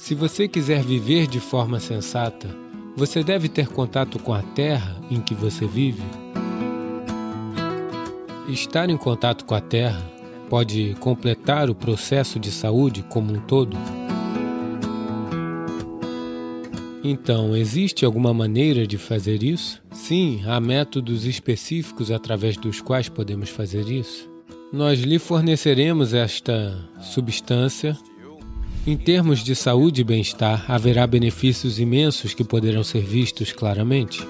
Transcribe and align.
Se 0.00 0.14
você 0.14 0.48
quiser 0.48 0.82
viver 0.82 1.26
de 1.26 1.38
forma 1.38 1.78
sensata, 1.78 2.48
você 2.96 3.22
deve 3.22 3.50
ter 3.50 3.68
contato 3.68 4.18
com 4.18 4.32
a 4.32 4.40
terra 4.40 4.98
em 5.10 5.20
que 5.20 5.34
você 5.34 5.66
vive. 5.66 6.02
Estar 8.48 8.88
em 8.88 8.96
contato 8.96 9.44
com 9.44 9.54
a 9.54 9.60
terra 9.60 10.02
pode 10.48 10.96
completar 11.00 11.68
o 11.68 11.74
processo 11.74 12.40
de 12.40 12.50
saúde 12.50 13.04
como 13.10 13.30
um 13.34 13.40
todo. 13.40 13.76
Então, 17.04 17.54
existe 17.54 18.02
alguma 18.02 18.32
maneira 18.32 18.86
de 18.86 18.96
fazer 18.96 19.42
isso? 19.42 19.82
Sim, 19.92 20.40
há 20.46 20.58
métodos 20.58 21.26
específicos 21.26 22.10
através 22.10 22.56
dos 22.56 22.80
quais 22.80 23.10
podemos 23.10 23.50
fazer 23.50 23.86
isso. 23.86 24.30
Nós 24.72 25.00
lhe 25.00 25.18
forneceremos 25.18 26.14
esta 26.14 26.88
substância. 27.02 27.98
Em 28.90 28.96
termos 28.96 29.44
de 29.44 29.54
saúde 29.54 30.00
e 30.00 30.04
bem-estar, 30.04 30.68
haverá 30.68 31.06
benefícios 31.06 31.78
imensos 31.78 32.34
que 32.34 32.42
poderão 32.42 32.82
ser 32.82 33.02
vistos 33.02 33.52
claramente. 33.52 34.20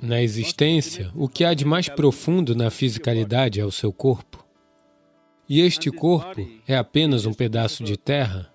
Na 0.00 0.20
existência, 0.20 1.12
o 1.14 1.28
que 1.28 1.44
há 1.44 1.54
de 1.54 1.64
mais 1.64 1.88
profundo 1.88 2.56
na 2.56 2.68
fisicalidade 2.68 3.60
é 3.60 3.64
o 3.64 3.70
seu 3.70 3.92
corpo. 3.92 4.44
E 5.48 5.60
este 5.60 5.92
corpo 5.92 6.44
é 6.66 6.76
apenas 6.76 7.24
um 7.24 7.32
pedaço 7.32 7.84
de 7.84 7.96
terra. 7.96 8.52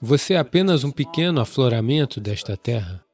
Você 0.00 0.32
é 0.32 0.38
apenas 0.38 0.82
um 0.82 0.90
pequeno 0.90 1.42
afloramento 1.42 2.18
desta 2.22 2.56
terra. 2.56 3.04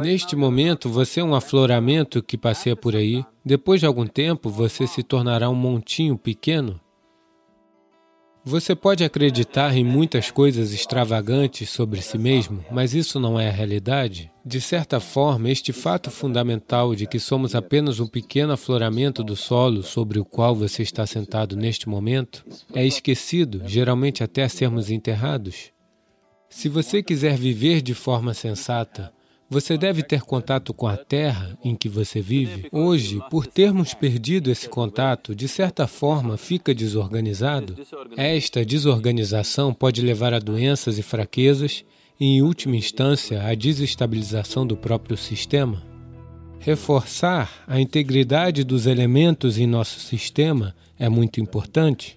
Neste 0.00 0.34
momento, 0.34 0.88
você 0.88 1.20
é 1.20 1.24
um 1.24 1.34
afloramento 1.34 2.22
que 2.22 2.38
passeia 2.38 2.74
por 2.74 2.96
aí. 2.96 3.24
Depois 3.44 3.80
de 3.80 3.86
algum 3.86 4.06
tempo, 4.06 4.48
você 4.48 4.86
se 4.86 5.02
tornará 5.02 5.50
um 5.50 5.54
montinho 5.54 6.16
pequeno 6.16 6.80
você 8.44 8.74
pode 8.74 9.04
acreditar 9.04 9.76
em 9.76 9.84
muitas 9.84 10.28
coisas 10.32 10.72
extravagantes 10.72 11.70
sobre 11.70 12.02
si 12.02 12.18
mesmo, 12.18 12.64
mas 12.72 12.92
isso 12.92 13.20
não 13.20 13.38
é 13.38 13.48
a 13.48 13.52
realidade? 13.52 14.32
De 14.44 14.60
certa 14.60 14.98
forma, 14.98 15.48
este 15.48 15.72
fato 15.72 16.10
fundamental 16.10 16.92
de 16.92 17.06
que 17.06 17.20
somos 17.20 17.54
apenas 17.54 18.00
um 18.00 18.06
pequeno 18.08 18.52
afloramento 18.52 19.22
do 19.22 19.36
solo 19.36 19.84
sobre 19.84 20.18
o 20.18 20.24
qual 20.24 20.56
você 20.56 20.82
está 20.82 21.06
sentado 21.06 21.56
neste 21.56 21.88
momento 21.88 22.44
é 22.74 22.84
esquecido, 22.84 23.62
geralmente 23.64 24.24
até 24.24 24.48
sermos 24.48 24.90
enterrados. 24.90 25.70
Se 26.48 26.68
você 26.68 27.00
quiser 27.00 27.38
viver 27.38 27.80
de 27.80 27.94
forma 27.94 28.34
sensata, 28.34 29.12
você 29.52 29.76
deve 29.76 30.02
ter 30.02 30.22
contato 30.22 30.72
com 30.72 30.86
a 30.86 30.96
terra 30.96 31.58
em 31.62 31.76
que 31.76 31.86
você 31.86 32.22
vive. 32.22 32.68
Hoje, 32.72 33.20
por 33.30 33.46
termos 33.46 33.92
perdido 33.92 34.50
esse 34.50 34.66
contato, 34.66 35.34
de 35.34 35.46
certa 35.46 35.86
forma 35.86 36.38
fica 36.38 36.74
desorganizado. 36.74 37.76
Esta 38.16 38.64
desorganização 38.64 39.74
pode 39.74 40.00
levar 40.00 40.32
a 40.32 40.38
doenças 40.38 40.98
e 40.98 41.02
fraquezas 41.02 41.84
e, 42.18 42.24
em 42.24 42.42
última 42.42 42.76
instância, 42.76 43.42
à 43.46 43.54
desestabilização 43.54 44.66
do 44.66 44.74
próprio 44.74 45.18
sistema. 45.18 45.82
Reforçar 46.58 47.62
a 47.66 47.78
integridade 47.78 48.64
dos 48.64 48.86
elementos 48.86 49.58
em 49.58 49.66
nosso 49.66 50.00
sistema 50.00 50.74
é 50.98 51.10
muito 51.10 51.40
importante. 51.40 52.16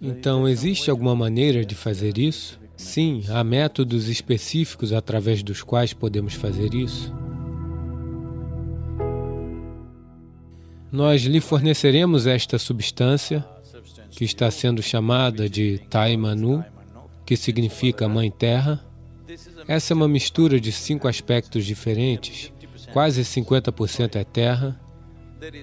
Então, 0.00 0.46
existe 0.46 0.88
alguma 0.88 1.16
maneira 1.16 1.64
de 1.64 1.74
fazer 1.74 2.16
isso? 2.16 2.60
Sim, 2.76 3.24
há 3.30 3.42
métodos 3.42 4.08
específicos 4.08 4.92
através 4.92 5.42
dos 5.42 5.62
quais 5.62 5.92
podemos 5.92 6.34
fazer 6.34 6.74
isso. 6.74 7.12
Nós 10.92 11.22
lhe 11.22 11.40
forneceremos 11.40 12.26
esta 12.26 12.58
substância, 12.58 13.44
que 14.10 14.24
está 14.24 14.50
sendo 14.50 14.82
chamada 14.82 15.48
de 15.48 15.78
Taimanu, 15.90 16.64
que 17.24 17.36
significa 17.36 18.08
Mãe 18.08 18.30
Terra. 18.30 18.82
Essa 19.66 19.92
é 19.92 19.94
uma 19.94 20.08
mistura 20.08 20.60
de 20.60 20.70
cinco 20.70 21.08
aspectos 21.08 21.66
diferentes, 21.66 22.52
quase 22.92 23.22
50% 23.22 24.16
é 24.16 24.24
terra. 24.24 24.80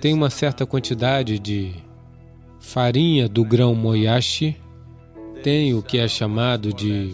Tem 0.02 0.14
uma 0.14 0.30
certa 0.30 0.66
quantidade 0.66 1.40
de 1.40 1.74
farinha 2.60 3.28
do 3.28 3.44
grão 3.44 3.74
moyashi, 3.74 4.56
tem 5.44 5.74
o 5.74 5.84
que 5.84 5.98
é 5.98 6.08
chamado 6.08 6.72
de 6.72 7.14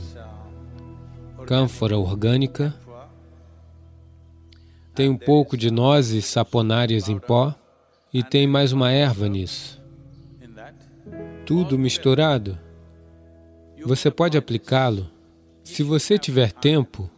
cânfora 1.47 1.97
orgânica, 1.97 2.75
tem 4.94 5.09
um 5.09 5.17
pouco 5.17 5.57
de 5.57 5.72
nozes 5.72 6.25
saponárias 6.25 7.09
em 7.09 7.17
pó 7.17 7.56
e 8.13 8.22
tem 8.22 8.45
mais 8.45 8.72
uma 8.72 8.91
erva 8.91 9.28
nisso. 9.28 9.81
Tudo 11.44 11.79
misturado. 11.79 12.56
Você 13.84 14.12
pode 14.12 14.38
aplicá-lo. 14.38 15.09
Se 15.63 15.81
você 15.81 16.19
tiver 16.19 16.51
tempo, 16.51 17.09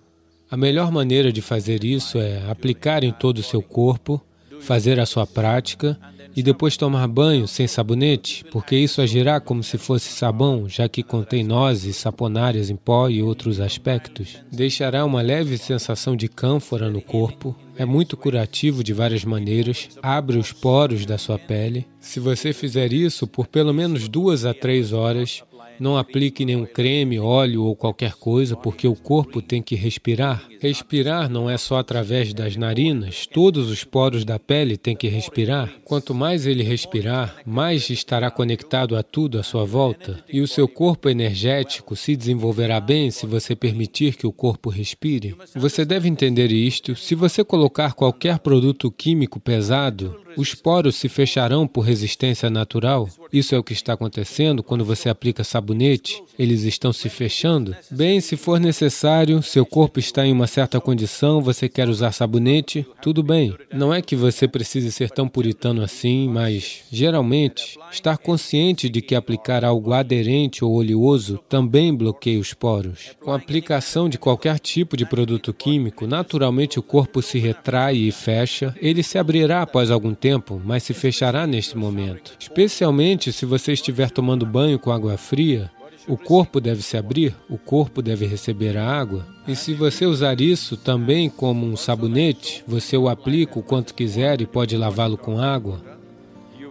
a 0.50 0.56
melhor 0.56 0.94
maneira 0.94 1.30
de 1.30 1.42
fazer 1.42 1.84
isso 1.84 2.20
é 2.20 2.50
aplicar 2.50 3.04
em 3.04 3.12
todo 3.12 3.40
o 3.40 3.44
seu 3.44 3.62
corpo, 3.62 4.22
fazer 4.62 4.98
a 4.98 5.06
sua 5.06 5.28
prática 5.28 6.00
e 6.36 6.44
depois 6.44 6.78
tomar 6.78 7.08
banho 7.08 7.48
sem 7.48 7.68
sabonete, 7.68 8.44
porque 8.52 8.76
isso 8.76 9.02
agirá 9.02 9.40
como 9.40 9.64
se 9.64 9.78
fosse 9.78 10.12
sabão, 10.12 10.68
já 10.68 10.88
que 10.88 11.04
contém 11.04 11.44
nozes, 11.44 11.98
saponárias 11.98 12.70
em 12.70 12.76
pó 12.76 13.10
e 13.10 13.22
outros 13.22 13.60
aspectos. 13.60 14.38
Deixará 14.52 15.06
uma 15.06 15.22
leve 15.22 15.58
sensação 15.58 16.16
de 16.16 16.28
cânfora 16.28 16.90
no 16.90 17.02
corpo, 17.02 17.56
é 17.78 17.86
muito 17.86 18.16
curativo 18.16 18.84
de 18.84 18.94
várias 18.94 19.26
maneiras, 19.26 19.90
abre 20.02 20.38
os 20.38 20.52
poros 20.52 21.06
da 21.06 21.18
sua 21.18 21.40
pele. 21.40 21.88
Se 22.00 22.20
você 22.20 22.54
fizer 22.54 22.94
isso 22.94 23.26
por 23.28 23.48
pelo 23.48 23.74
menos 23.74 24.08
duas 24.08 24.46
a 24.46 24.54
três 24.54 24.94
horas, 24.94 25.44
não 25.82 25.98
aplique 25.98 26.46
nenhum 26.46 26.64
creme, 26.64 27.20
óleo 27.20 27.64
ou 27.64 27.76
qualquer 27.76 28.14
coisa, 28.14 28.56
porque 28.56 28.88
o 28.88 28.96
corpo 28.96 29.42
tem 29.42 29.64
que 29.64 29.74
respirar. 29.74 30.48
Respirar 30.60 31.28
não 31.28 31.50
é 31.50 31.58
só 31.58 31.80
através 31.80 32.36
das 32.36 32.56
narinas, 32.56 33.26
todos 33.26 33.68
os 33.68 33.84
poros 33.84 34.24
da 34.24 34.38
pele 34.38 34.78
têm 34.78 34.96
que 34.96 35.08
respirar. 35.08 35.74
Quanto 35.84 36.14
mais 36.14 36.46
ele 36.46 36.62
respirar, 36.62 37.36
mais 37.44 37.90
estará 37.90 38.30
conectado 38.30 38.96
a 38.96 39.02
tudo 39.02 39.40
à 39.40 39.44
sua 39.44 39.66
volta. 39.66 40.24
E 40.32 40.40
o 40.40 40.48
seu 40.48 40.68
corpo 40.68 41.10
energético 41.10 41.96
se 41.96 42.16
desenvolverá 42.16 42.80
bem 42.80 43.10
se 43.10 43.26
você 43.26 43.56
permitir 43.56 44.16
que 44.16 44.28
o 44.28 44.32
corpo 44.32 44.70
respire. 44.70 45.36
Você 45.56 45.84
deve 45.84 46.08
entender 46.08 46.52
isto. 46.52 46.96
Se 46.96 47.16
você 47.16 47.44
colocar 47.44 47.94
qualquer 47.94 48.38
produto 48.38 48.92
químico 48.92 49.40
pesado, 49.40 50.16
os 50.38 50.54
poros 50.54 50.96
se 50.96 51.10
fecharão 51.10 51.68
por 51.68 51.82
resistência 51.82 52.50
natural. 52.50 53.10
Isso 53.34 53.56
é 53.56 53.58
o 53.58 53.64
que 53.64 53.74
está 53.74 53.94
acontecendo 53.94 54.64
quando 54.64 54.86
você 54.86 55.10
aplica 55.10 55.44
sabonete. 55.72 56.24
Eles 56.38 56.64
estão 56.64 56.92
se 56.92 57.08
fechando. 57.08 57.76
Bem, 57.92 58.20
se 58.20 58.36
for 58.36 58.60
necessário, 58.60 59.44
seu 59.44 59.66
corpo 59.66 60.00
está 60.00 60.26
em 60.26 60.32
uma 60.32 60.48
certa 60.48 60.82
condição, 60.82 61.40
você 61.40 61.70
quer 61.70 61.88
usar 61.88 62.12
sabonete, 62.12 62.86
tudo 63.00 63.22
bem. 63.22 63.56
Não 63.72 63.94
é 63.94 64.02
que 64.02 64.16
você 64.16 64.48
precise 64.48 64.92
ser 64.92 65.12
tão 65.12 65.28
puritano 65.28 65.84
assim, 65.84 66.28
mas, 66.28 66.82
geralmente, 66.92 67.78
estar 67.92 68.18
consciente 68.18 68.90
de 68.90 69.02
que 69.02 69.14
aplicar 69.14 69.64
algo 69.64 69.94
aderente 69.94 70.66
ou 70.66 70.74
oleoso 70.74 71.40
também 71.48 71.94
bloqueia 71.94 72.40
os 72.40 72.54
poros. 72.54 73.12
Com 73.22 73.32
a 73.32 73.36
aplicação 73.36 74.10
de 74.10 74.18
qualquer 74.18 74.58
tipo 74.58 74.98
de 74.98 75.06
produto 75.06 75.54
químico, 75.54 76.08
naturalmente 76.08 76.80
o 76.80 76.84
corpo 76.84 77.22
se 77.22 77.38
retrai 77.38 77.98
e 77.98 78.12
fecha. 78.12 78.76
Ele 78.82 79.04
se 79.04 79.20
abrirá 79.20 79.62
após 79.62 79.92
algum 79.92 80.16
tempo, 80.16 80.60
mas 80.66 80.82
se 80.82 80.94
fechará 80.94 81.46
neste 81.46 81.78
momento. 81.78 82.34
Especialmente 82.40 83.32
se 83.32 83.46
você 83.46 83.74
estiver 83.74 84.10
tomando 84.10 84.46
banho 84.46 84.80
com 84.80 84.92
água 84.92 85.18
fria, 85.18 85.61
o 86.08 86.18
corpo 86.18 86.60
deve 86.60 86.82
se 86.82 86.98
abrir, 86.98 87.36
o 87.50 87.58
corpo 87.58 88.02
deve 88.02 88.26
receber 88.26 88.78
a 88.78 88.86
água. 88.86 89.26
E 89.48 89.56
se 89.56 89.74
você 89.74 90.06
usar 90.06 90.42
isso 90.42 90.76
também 90.76 91.30
como 91.30 91.66
um 91.66 91.76
sabonete, 91.76 92.64
você 92.68 92.98
o 92.98 93.08
aplica 93.08 93.60
o 93.60 93.64
quanto 93.64 93.94
quiser 93.94 94.42
e 94.42 94.46
pode 94.46 94.76
lavá-lo 94.76 95.18
com 95.18 95.40
água. 95.40 95.82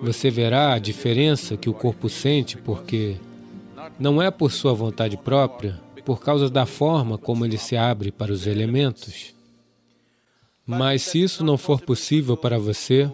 Você 0.03 0.31
verá 0.31 0.73
a 0.73 0.79
diferença 0.79 1.57
que 1.57 1.69
o 1.69 1.75
corpo 1.75 2.09
sente, 2.09 2.57
porque 2.57 3.17
não 3.99 4.21
é 4.21 4.31
por 4.31 4.51
sua 4.51 4.73
vontade 4.73 5.17
própria, 5.17 5.79
por 6.05 6.21
causa 6.21 6.49
da 6.49 6.67
forma 6.67 7.19
como 7.19 7.45
ele 7.45 7.59
se 7.59 7.77
abre 7.77 8.11
para 8.11 8.33
os 8.33 8.47
elementos. 8.47 9.35
Mas 10.67 11.03
se 11.03 11.23
isso 11.23 11.45
não 11.45 11.59
for 11.59 11.81
possível 11.81 12.37
para 12.37 12.59
você, 12.59 13.11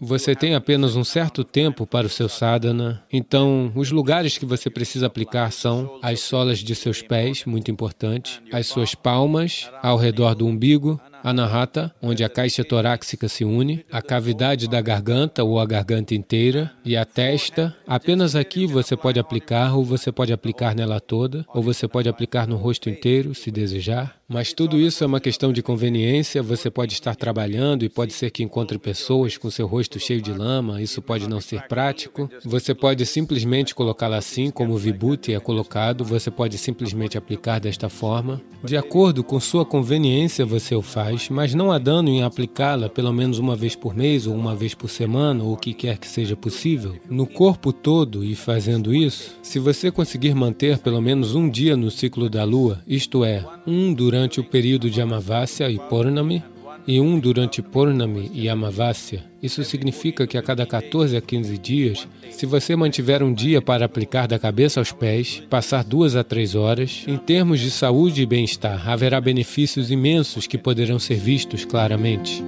você 0.00 0.34
tem 0.34 0.54
apenas 0.54 0.96
um 0.96 1.04
certo 1.04 1.44
tempo 1.44 1.86
para 1.86 2.06
o 2.06 2.10
seu 2.10 2.28
sadhana, 2.28 3.02
então 3.12 3.72
os 3.74 3.90
lugares 3.90 4.36
que 4.36 4.46
você 4.46 4.68
precisa 4.68 5.06
aplicar 5.06 5.50
são 5.52 5.98
as 6.02 6.20
solas 6.20 6.58
de 6.58 6.74
seus 6.74 7.00
pés, 7.02 7.44
muito 7.44 7.70
importante, 7.70 8.42
as 8.52 8.66
suas 8.66 8.94
palmas 8.94 9.70
ao 9.82 9.96
redor 9.96 10.34
do 10.34 10.46
umbigo, 10.46 11.00
Anahata, 11.24 11.90
onde 12.02 12.22
a 12.22 12.28
caixa 12.28 12.62
torácica 12.62 13.28
se 13.28 13.46
une, 13.46 13.84
a 13.90 14.02
cavidade 14.02 14.68
da 14.68 14.80
garganta 14.82 15.42
ou 15.42 15.58
a 15.58 15.64
garganta 15.64 16.14
inteira 16.14 16.70
e 16.84 16.96
a 16.96 17.04
testa. 17.06 17.74
Apenas 17.86 18.36
aqui 18.36 18.66
você 18.66 18.94
pode 18.94 19.18
aplicar, 19.18 19.74
ou 19.74 19.82
você 19.82 20.12
pode 20.12 20.34
aplicar 20.34 20.74
nela 20.74 21.00
toda, 21.00 21.46
ou 21.54 21.62
você 21.62 21.88
pode 21.88 22.10
aplicar 22.10 22.46
no 22.46 22.56
rosto 22.56 22.90
inteiro, 22.90 23.34
se 23.34 23.50
desejar. 23.50 24.16
Mas 24.26 24.52
tudo 24.52 24.78
isso 24.78 25.04
é 25.04 25.06
uma 25.06 25.20
questão 25.20 25.52
de 25.52 25.62
conveniência. 25.62 26.42
Você 26.42 26.70
pode 26.70 26.94
estar 26.94 27.14
trabalhando 27.14 27.84
e 27.84 27.90
pode 27.90 28.12
ser 28.14 28.30
que 28.30 28.42
encontre 28.42 28.78
pessoas 28.78 29.36
com 29.36 29.50
seu 29.50 29.66
rosto 29.66 30.00
cheio 30.00 30.22
de 30.22 30.32
lama. 30.32 30.80
Isso 30.80 31.02
pode 31.02 31.28
não 31.28 31.40
ser 31.40 31.62
prático. 31.68 32.30
Você 32.42 32.74
pode 32.74 33.04
simplesmente 33.04 33.74
colocá-la 33.74 34.16
assim, 34.16 34.50
como 34.50 34.72
o 34.72 34.78
Vibhuti 34.78 35.34
é 35.34 35.40
colocado. 35.40 36.04
Você 36.04 36.30
pode 36.30 36.56
simplesmente 36.56 37.18
aplicar 37.18 37.58
desta 37.60 37.90
forma. 37.90 38.40
De 38.64 38.78
acordo 38.78 39.22
com 39.22 39.38
sua 39.38 39.64
conveniência, 39.64 40.46
você 40.46 40.74
o 40.74 40.80
faz, 40.80 41.13
mas 41.30 41.54
não 41.54 41.72
há 41.72 41.78
dano 41.78 42.08
em 42.08 42.22
aplicá-la 42.22 42.88
pelo 42.88 43.12
menos 43.12 43.38
uma 43.38 43.56
vez 43.56 43.74
por 43.74 43.94
mês 43.94 44.26
ou 44.26 44.34
uma 44.34 44.54
vez 44.54 44.74
por 44.74 44.88
semana 44.88 45.42
ou 45.42 45.52
o 45.52 45.56
que 45.56 45.72
quer 45.72 45.98
que 45.98 46.06
seja 46.06 46.36
possível. 46.36 46.96
No 47.08 47.26
corpo 47.26 47.72
todo 47.72 48.24
e 48.24 48.34
fazendo 48.34 48.94
isso, 48.94 49.36
se 49.42 49.58
você 49.58 49.90
conseguir 49.90 50.34
manter 50.34 50.78
pelo 50.78 51.00
menos 51.00 51.34
um 51.34 51.48
dia 51.48 51.76
no 51.76 51.90
ciclo 51.90 52.28
da 52.28 52.44
lua, 52.44 52.80
isto 52.86 53.24
é, 53.24 53.44
um 53.66 53.92
durante 53.92 54.40
o 54.40 54.44
período 54.44 54.90
de 54.90 55.00
Amavasya 55.00 55.70
e 55.70 55.78
Purnami, 55.78 56.42
e 56.86 57.00
um 57.00 57.18
durante 57.18 57.62
Purnami 57.62 58.30
e 58.34 58.48
Amavasya. 58.48 59.24
Isso 59.42 59.62
significa 59.64 60.26
que 60.26 60.38
a 60.38 60.42
cada 60.42 60.66
14 60.66 61.16
a 61.16 61.20
15 61.20 61.58
dias, 61.58 62.08
se 62.30 62.46
você 62.46 62.74
mantiver 62.74 63.22
um 63.22 63.32
dia 63.32 63.60
para 63.60 63.84
aplicar 63.84 64.26
da 64.26 64.38
cabeça 64.38 64.80
aos 64.80 64.92
pés, 64.92 65.42
passar 65.50 65.84
duas 65.84 66.16
a 66.16 66.24
três 66.24 66.54
horas, 66.54 67.04
em 67.06 67.16
termos 67.16 67.60
de 67.60 67.70
saúde 67.70 68.22
e 68.22 68.26
bem-estar, 68.26 68.88
haverá 68.88 69.20
benefícios 69.20 69.90
imensos 69.90 70.46
que 70.46 70.58
poderão 70.58 70.98
ser 70.98 71.16
vistos 71.16 71.64
claramente. 71.64 72.42